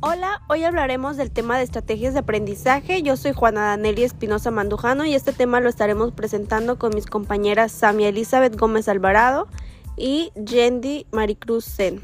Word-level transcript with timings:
Hola, 0.00 0.42
hoy 0.48 0.62
hablaremos 0.62 1.16
del 1.16 1.32
tema 1.32 1.58
de 1.58 1.64
estrategias 1.64 2.14
de 2.14 2.20
aprendizaje. 2.20 3.02
Yo 3.02 3.16
soy 3.16 3.32
Juana 3.32 3.62
Danelli 3.62 4.04
Espinosa 4.04 4.52
Mandujano 4.52 5.04
y 5.04 5.16
este 5.16 5.32
tema 5.32 5.58
lo 5.58 5.68
estaremos 5.68 6.12
presentando 6.12 6.78
con 6.78 6.94
mis 6.94 7.06
compañeras 7.06 7.72
Samia 7.72 8.10
Elizabeth 8.10 8.56
Gómez 8.56 8.88
Alvarado 8.88 9.48
y 9.96 10.30
Yendi 10.36 11.08
Maricruz 11.10 11.64
Sen. 11.64 12.00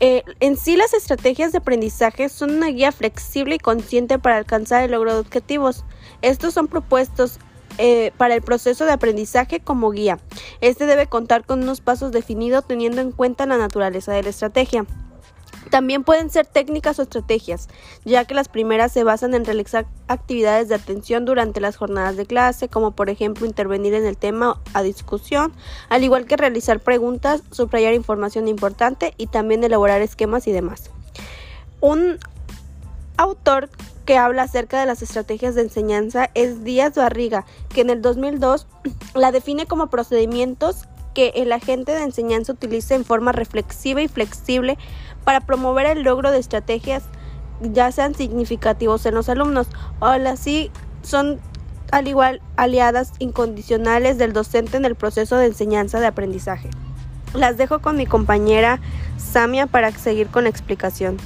Eh, 0.00 0.22
en 0.40 0.58
sí, 0.58 0.76
las 0.76 0.92
estrategias 0.92 1.52
de 1.52 1.58
aprendizaje 1.58 2.28
son 2.28 2.50
una 2.50 2.66
guía 2.66 2.92
flexible 2.92 3.54
y 3.54 3.58
consciente 3.58 4.18
para 4.18 4.36
alcanzar 4.36 4.82
el 4.82 4.90
logro 4.90 5.14
de 5.14 5.20
objetivos. 5.20 5.82
Estos 6.20 6.52
son 6.52 6.68
propuestos 6.68 7.38
eh, 7.78 8.12
para 8.18 8.34
el 8.34 8.42
proceso 8.42 8.84
de 8.84 8.92
aprendizaje 8.92 9.60
como 9.60 9.92
guía. 9.92 10.18
Este 10.60 10.84
debe 10.84 11.06
contar 11.06 11.46
con 11.46 11.62
unos 11.62 11.80
pasos 11.80 12.12
definidos 12.12 12.66
teniendo 12.66 13.00
en 13.00 13.12
cuenta 13.12 13.46
la 13.46 13.56
naturaleza 13.56 14.12
de 14.12 14.24
la 14.24 14.28
estrategia. 14.28 14.84
También 15.70 16.04
pueden 16.04 16.30
ser 16.30 16.46
técnicas 16.46 16.98
o 16.98 17.02
estrategias, 17.02 17.68
ya 18.04 18.24
que 18.24 18.34
las 18.34 18.48
primeras 18.48 18.92
se 18.92 19.04
basan 19.04 19.34
en 19.34 19.44
realizar 19.44 19.86
actividades 20.08 20.68
de 20.68 20.76
atención 20.76 21.24
durante 21.24 21.60
las 21.60 21.76
jornadas 21.76 22.16
de 22.16 22.26
clase, 22.26 22.68
como 22.68 22.92
por 22.92 23.10
ejemplo 23.10 23.46
intervenir 23.46 23.94
en 23.94 24.06
el 24.06 24.16
tema 24.16 24.60
a 24.74 24.82
discusión, 24.82 25.52
al 25.88 26.04
igual 26.04 26.26
que 26.26 26.36
realizar 26.36 26.80
preguntas, 26.80 27.42
subrayar 27.50 27.94
información 27.94 28.48
importante 28.48 29.14
y 29.16 29.26
también 29.26 29.64
elaborar 29.64 30.02
esquemas 30.02 30.46
y 30.46 30.52
demás. 30.52 30.90
Un 31.80 32.18
autor 33.16 33.68
que 34.04 34.16
habla 34.16 34.44
acerca 34.44 34.78
de 34.78 34.86
las 34.86 35.02
estrategias 35.02 35.54
de 35.56 35.62
enseñanza 35.62 36.30
es 36.34 36.62
Díaz 36.62 36.94
Barriga, 36.94 37.44
que 37.74 37.80
en 37.80 37.90
el 37.90 38.02
2002 38.02 38.66
la 39.14 39.32
define 39.32 39.66
como 39.66 39.88
procedimientos 39.88 40.86
que 41.16 41.32
el 41.36 41.50
agente 41.52 41.92
de 41.92 42.02
enseñanza 42.02 42.52
utilice 42.52 42.94
en 42.94 43.04
forma 43.04 43.32
reflexiva 43.32 44.02
y 44.02 44.08
flexible 44.08 44.76
para 45.26 45.40
promover 45.40 45.86
el 45.86 46.02
logro 46.02 46.30
de 46.30 46.38
estrategias 46.38 47.02
ya 47.60 47.90
sean 47.90 48.14
significativos 48.14 49.04
en 49.06 49.16
los 49.16 49.28
alumnos 49.28 49.66
o 49.98 50.06
así 50.06 50.70
son 51.02 51.40
al 51.90 52.06
igual 52.06 52.40
aliadas 52.56 53.10
incondicionales 53.18 54.18
del 54.18 54.32
docente 54.32 54.76
en 54.76 54.84
el 54.84 54.94
proceso 54.94 55.36
de 55.36 55.46
enseñanza 55.46 55.98
de 55.98 56.06
aprendizaje. 56.06 56.70
Las 57.34 57.56
dejo 57.56 57.80
con 57.80 57.96
mi 57.96 58.06
compañera 58.06 58.78
Samia 59.18 59.66
para 59.66 59.90
seguir 59.90 60.28
con 60.28 60.44
la 60.44 60.50
explicación. 60.50 61.16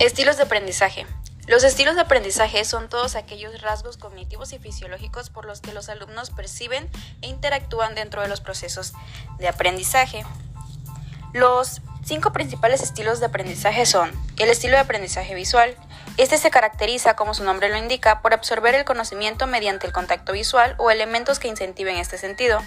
Estilos 0.00 0.38
de 0.38 0.42
aprendizaje. 0.42 1.06
Los 1.48 1.64
estilos 1.64 1.94
de 1.94 2.02
aprendizaje 2.02 2.62
son 2.66 2.90
todos 2.90 3.16
aquellos 3.16 3.62
rasgos 3.62 3.96
cognitivos 3.96 4.52
y 4.52 4.58
fisiológicos 4.58 5.30
por 5.30 5.46
los 5.46 5.62
que 5.62 5.72
los 5.72 5.88
alumnos 5.88 6.28
perciben 6.28 6.90
e 7.22 7.28
interactúan 7.28 7.94
dentro 7.94 8.20
de 8.20 8.28
los 8.28 8.42
procesos 8.42 8.92
de 9.38 9.48
aprendizaje. 9.48 10.26
Los 11.32 11.82
cinco 12.04 12.32
principales 12.32 12.80
estilos 12.80 13.20
de 13.20 13.26
aprendizaje 13.26 13.84
son 13.84 14.10
el 14.38 14.48
estilo 14.48 14.74
de 14.74 14.80
aprendizaje 14.80 15.34
visual. 15.34 15.76
Este 16.16 16.38
se 16.38 16.50
caracteriza, 16.50 17.14
como 17.16 17.34
su 17.34 17.44
nombre 17.44 17.68
lo 17.68 17.76
indica, 17.76 18.22
por 18.22 18.32
absorber 18.32 18.74
el 18.74 18.86
conocimiento 18.86 19.46
mediante 19.46 19.86
el 19.86 19.92
contacto 19.92 20.32
visual 20.32 20.74
o 20.78 20.90
elementos 20.90 21.38
que 21.38 21.48
incentiven 21.48 21.96
este 21.96 22.16
sentido. 22.16 22.60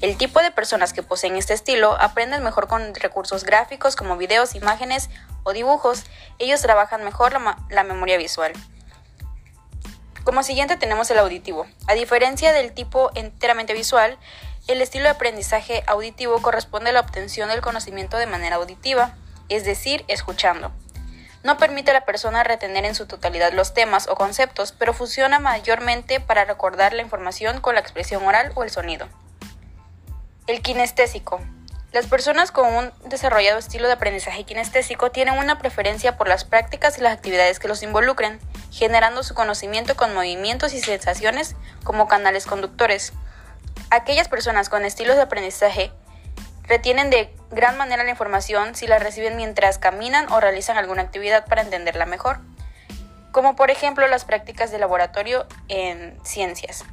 El 0.00 0.16
tipo 0.16 0.40
de 0.40 0.50
personas 0.50 0.92
que 0.92 1.04
poseen 1.04 1.36
este 1.36 1.54
estilo 1.54 1.96
aprenden 2.00 2.42
mejor 2.42 2.66
con 2.66 2.94
recursos 2.96 3.44
gráficos 3.44 3.94
como 3.94 4.16
videos, 4.16 4.56
imágenes 4.56 5.08
o 5.44 5.52
dibujos. 5.52 6.04
Ellos 6.38 6.60
trabajan 6.60 7.04
mejor 7.04 7.40
la, 7.70 7.84
memoria 7.84 8.18
visual. 8.18 8.52
Como 10.24 10.42
siguiente 10.42 10.76
tenemos 10.76 11.10
el 11.10 11.18
auditivo. 11.20 11.66
A 11.86 11.94
diferencia 11.94 12.52
del 12.52 12.72
tipo 12.72 13.10
enteramente 13.14 13.72
visual, 13.72 14.18
el 14.68 14.82
estilo 14.82 15.04
de 15.04 15.10
aprendizaje 15.10 15.82
auditivo 15.86 16.40
corresponde 16.42 16.90
a 16.90 16.92
la 16.92 17.00
obtención 17.00 17.48
del 17.48 17.60
conocimiento 17.60 18.16
de 18.18 18.26
manera 18.26 18.56
auditiva, 18.56 19.14
es 19.48 19.64
decir, 19.64 20.04
escuchando. 20.08 20.72
No 21.42 21.56
permite 21.56 21.90
a 21.90 21.94
la 21.94 22.04
persona 22.04 22.44
retener 22.44 22.84
en 22.84 22.94
su 22.94 23.06
totalidad 23.06 23.52
los 23.52 23.72
temas 23.72 24.08
o 24.08 24.14
conceptos, 24.14 24.72
pero 24.72 24.92
funciona 24.92 25.38
mayormente 25.38 26.20
para 26.20 26.44
recordar 26.44 26.92
la 26.92 27.02
información 27.02 27.60
con 27.60 27.74
la 27.74 27.80
expresión 27.80 28.24
oral 28.24 28.52
o 28.54 28.62
el 28.62 28.70
sonido. 28.70 29.08
El 30.46 30.60
kinestésico. 30.60 31.40
Las 31.92 32.06
personas 32.06 32.52
con 32.52 32.72
un 32.72 32.92
desarrollado 33.06 33.58
estilo 33.58 33.88
de 33.88 33.94
aprendizaje 33.94 34.44
kinestésico 34.44 35.10
tienen 35.10 35.38
una 35.38 35.58
preferencia 35.58 36.16
por 36.16 36.28
las 36.28 36.44
prácticas 36.44 36.98
y 36.98 37.00
las 37.00 37.12
actividades 37.12 37.58
que 37.58 37.66
los 37.66 37.82
involucren, 37.82 38.38
generando 38.70 39.24
su 39.24 39.34
conocimiento 39.34 39.96
con 39.96 40.14
movimientos 40.14 40.72
y 40.72 40.80
sensaciones 40.80 41.56
como 41.82 42.06
canales 42.06 42.46
conductores. 42.46 43.12
Aquellas 43.90 44.28
personas 44.28 44.68
con 44.68 44.84
estilos 44.84 45.16
de 45.16 45.22
aprendizaje 45.22 45.90
retienen 46.62 47.10
de 47.10 47.34
gran 47.50 47.76
manera 47.76 48.04
la 48.04 48.10
información 48.10 48.76
si 48.76 48.86
la 48.86 49.00
reciben 49.00 49.36
mientras 49.36 49.78
caminan 49.78 50.30
o 50.30 50.38
realizan 50.38 50.78
alguna 50.78 51.02
actividad 51.02 51.44
para 51.46 51.62
entenderla 51.62 52.06
mejor, 52.06 52.38
como 53.32 53.56
por 53.56 53.72
ejemplo 53.72 54.06
las 54.06 54.24
prácticas 54.24 54.70
de 54.70 54.78
laboratorio 54.78 55.48
en 55.66 56.16
ciencias. 56.24 56.84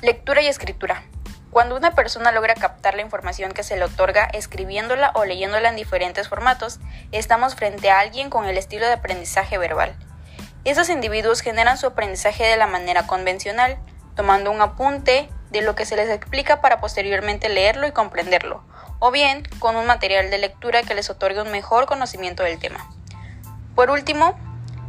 Lectura 0.00 0.42
y 0.42 0.46
escritura. 0.46 1.02
Cuando 1.50 1.76
una 1.76 1.92
persona 1.92 2.30
logra 2.30 2.54
captar 2.54 2.94
la 2.94 3.02
información 3.02 3.50
que 3.50 3.64
se 3.64 3.76
le 3.76 3.84
otorga 3.84 4.26
escribiéndola 4.26 5.10
o 5.14 5.24
leyéndola 5.24 5.70
en 5.70 5.76
diferentes 5.76 6.28
formatos, 6.28 6.78
estamos 7.10 7.56
frente 7.56 7.90
a 7.90 7.98
alguien 7.98 8.30
con 8.30 8.46
el 8.46 8.58
estilo 8.58 8.86
de 8.86 8.92
aprendizaje 8.92 9.58
verbal. 9.58 9.96
Esos 10.64 10.88
individuos 10.88 11.40
generan 11.40 11.78
su 11.78 11.86
aprendizaje 11.86 12.44
de 12.44 12.56
la 12.56 12.68
manera 12.68 13.08
convencional, 13.08 13.76
tomando 14.14 14.52
un 14.52 14.62
apunte 14.62 15.28
de 15.54 15.62
lo 15.62 15.74
que 15.74 15.86
se 15.86 15.96
les 15.96 16.10
explica 16.10 16.60
para 16.60 16.80
posteriormente 16.80 17.48
leerlo 17.48 17.86
y 17.86 17.92
comprenderlo, 17.92 18.62
o 18.98 19.10
bien 19.10 19.42
con 19.58 19.76
un 19.76 19.86
material 19.86 20.30
de 20.30 20.36
lectura 20.36 20.82
que 20.82 20.94
les 20.94 21.08
otorgue 21.08 21.40
un 21.40 21.50
mejor 21.50 21.86
conocimiento 21.86 22.42
del 22.42 22.58
tema. 22.58 22.86
Por 23.74 23.88
último, 23.88 24.38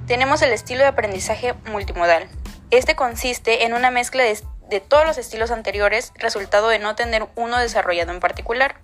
tenemos 0.08 0.42
el 0.42 0.52
estilo 0.52 0.81
de 0.81 0.88
aprendizaje 0.88 1.54
multimodal. 1.72 2.28
Este 2.72 2.96
consiste 2.96 3.64
en 3.64 3.74
una 3.74 3.92
mezcla 3.92 4.24
de 4.24 4.36
de 4.70 4.80
todos 4.80 5.06
los 5.06 5.18
estilos 5.18 5.52
anteriores, 5.52 6.12
resultado 6.16 6.70
de 6.70 6.80
no 6.80 6.96
tener 6.96 7.28
uno 7.36 7.58
desarrollado 7.58 8.12
en 8.12 8.20
particular. 8.20 8.75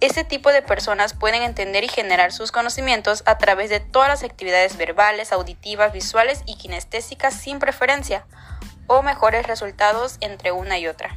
Este 0.00 0.24
tipo 0.24 0.52
de 0.52 0.60
personas 0.60 1.14
pueden 1.14 1.42
entender 1.42 1.84
y 1.84 1.88
generar 1.88 2.32
sus 2.32 2.52
conocimientos 2.52 3.22
a 3.24 3.38
través 3.38 3.70
de 3.70 3.80
todas 3.80 4.08
las 4.08 4.22
actividades 4.22 4.76
verbales, 4.76 5.32
auditivas, 5.32 5.92
visuales 5.92 6.42
y 6.44 6.56
kinestésicas 6.58 7.32
sin 7.32 7.58
preferencia, 7.58 8.26
o 8.86 9.02
mejores 9.02 9.46
resultados 9.46 10.16
entre 10.20 10.52
una 10.52 10.78
y 10.78 10.86
otra. 10.86 11.16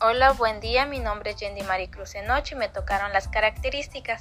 Hola, 0.00 0.32
buen 0.32 0.60
día, 0.60 0.84
mi 0.84 0.98
nombre 0.98 1.30
es 1.30 1.36
Yendi 1.36 1.62
Maricruz 1.62 2.14
Enoch 2.16 2.50
y 2.50 2.54
me 2.56 2.68
tocaron 2.68 3.12
las 3.12 3.28
características. 3.28 4.20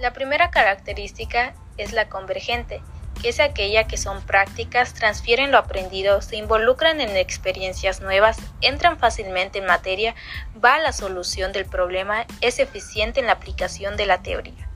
La 0.00 0.12
primera 0.12 0.50
característica 0.50 1.54
es 1.76 1.92
la 1.92 2.08
convergente, 2.08 2.82
que 3.22 3.28
es 3.30 3.40
aquella 3.40 3.86
que 3.86 3.96
son 3.96 4.20
prácticas, 4.22 4.94
transfieren 4.94 5.52
lo 5.52 5.58
aprendido, 5.58 6.20
se 6.22 6.36
involucran 6.36 7.00
en 7.00 7.16
experiencias 7.16 8.00
nuevas, 8.00 8.36
entran 8.60 8.98
fácilmente 8.98 9.58
en 9.58 9.66
materia, 9.66 10.14
va 10.62 10.74
a 10.74 10.80
la 10.80 10.92
solución 10.92 11.52
del 11.52 11.66
problema, 11.66 12.26
es 12.40 12.58
eficiente 12.58 13.20
en 13.20 13.26
la 13.26 13.32
aplicación 13.32 13.96
de 13.96 14.06
la 14.06 14.22
teoría. 14.22 14.68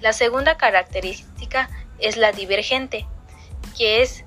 La 0.00 0.12
segunda 0.12 0.56
característica 0.56 1.70
es 1.98 2.16
la 2.16 2.32
divergente, 2.32 3.06
que 3.76 4.02
es 4.02 4.24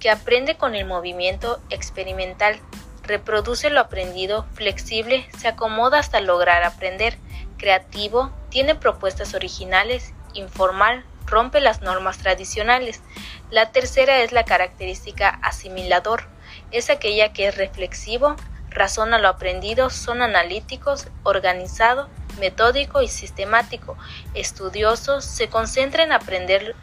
que 0.00 0.10
aprende 0.10 0.56
con 0.56 0.74
el 0.74 0.84
movimiento 0.84 1.60
experimental, 1.70 2.60
reproduce 3.02 3.70
lo 3.70 3.80
aprendido, 3.80 4.46
flexible, 4.54 5.28
se 5.38 5.48
acomoda 5.48 5.98
hasta 5.98 6.20
lograr 6.20 6.62
aprender, 6.62 7.18
creativo, 7.56 8.30
tiene 8.50 8.74
propuestas 8.74 9.34
originales, 9.34 10.12
informal, 10.34 11.04
rompe 11.26 11.60
las 11.60 11.82
normas 11.82 12.18
tradicionales. 12.18 13.02
La 13.50 13.72
tercera 13.72 14.20
es 14.20 14.32
la 14.32 14.44
característica 14.44 15.28
asimilador. 15.42 16.24
Es 16.70 16.90
aquella 16.90 17.32
que 17.32 17.48
es 17.48 17.56
reflexivo, 17.56 18.36
razona 18.70 19.18
lo 19.18 19.28
aprendido, 19.28 19.90
son 19.90 20.22
analíticos, 20.22 21.08
organizado, 21.22 22.08
metódico 22.38 23.02
y 23.02 23.08
sistemático, 23.08 23.96
estudioso, 24.34 25.20
se 25.20 25.48
concentra 25.48 26.02
en 26.02 26.12
aprender, 26.12 26.74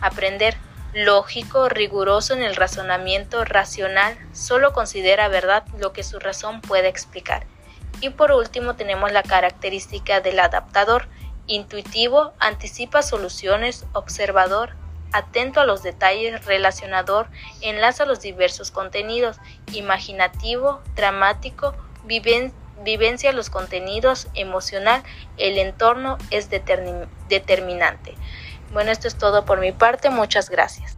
aprender, 0.00 0.56
lógico, 0.96 1.68
riguroso 1.68 2.32
en 2.32 2.42
el 2.42 2.56
razonamiento, 2.56 3.44
racional, 3.44 4.16
solo 4.32 4.72
considera 4.72 5.28
verdad 5.28 5.62
lo 5.78 5.92
que 5.92 6.02
su 6.02 6.18
razón 6.18 6.62
puede 6.62 6.88
explicar. 6.88 7.44
Y 8.00 8.08
por 8.08 8.32
último 8.32 8.76
tenemos 8.76 9.12
la 9.12 9.22
característica 9.22 10.22
del 10.22 10.40
adaptador, 10.40 11.06
intuitivo, 11.46 12.32
anticipa 12.38 13.02
soluciones, 13.02 13.84
observador, 13.92 14.70
atento 15.12 15.60
a 15.60 15.66
los 15.66 15.82
detalles, 15.82 16.46
relacionador, 16.46 17.28
enlaza 17.60 18.06
los 18.06 18.20
diversos 18.20 18.70
contenidos, 18.70 19.36
imaginativo, 19.74 20.80
dramático, 20.94 21.74
vivencia 22.06 23.32
los 23.32 23.50
contenidos, 23.50 24.28
emocional, 24.32 25.02
el 25.36 25.58
entorno 25.58 26.16
es 26.30 26.48
determinante. 26.48 28.14
Bueno, 28.70 28.92
esto 28.92 29.08
es 29.08 29.16
todo 29.18 29.44
por 29.44 29.58
mi 29.60 29.72
parte, 29.72 30.10
muchas 30.10 30.50
gracias. 30.50 30.95